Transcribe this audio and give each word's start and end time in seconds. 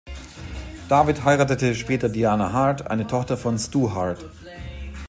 David 0.89 1.23
heiratete 1.25 1.75
später 1.75 2.09
Diana 2.09 2.51
Hart, 2.51 2.87
eine 2.89 3.05
Tochter 3.05 3.37
von 3.37 3.59
Stu 3.59 3.93
Hart. 3.93 4.25